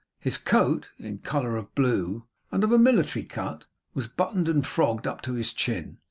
[0.19, 5.21] His coat, in colour blue and of a military cut, was buttoned and frogged up
[5.21, 5.99] to his chin.